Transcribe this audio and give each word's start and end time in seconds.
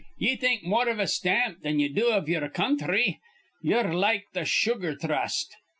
Ye 0.17 0.35
think 0.35 0.63
more 0.63 0.89
iv 0.89 0.97
a 0.97 1.05
stamp 1.05 1.61
thin 1.61 1.79
ye 1.79 1.87
do 1.87 2.11
iv 2.11 2.27
ye'er 2.27 2.49
counthry. 2.49 3.19
Ye're 3.61 3.93
like 3.93 4.25
th' 4.33 4.47
Sugar 4.47 4.95
Thrust. 4.95 5.55